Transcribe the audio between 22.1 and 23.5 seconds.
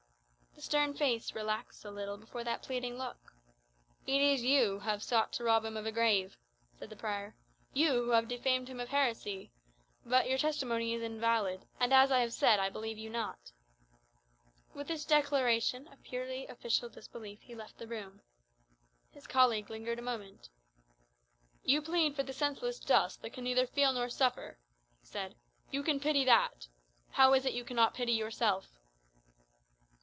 for the senseless dust that can